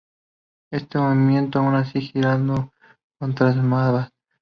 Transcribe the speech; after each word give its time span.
Este 0.71 0.97
movimiento, 0.97 1.59
aun 1.59 1.75
así, 1.75 2.01
girado 2.01 2.35
Adarnase 2.39 2.71
contra 3.19 3.53
Smbat. 3.53 4.09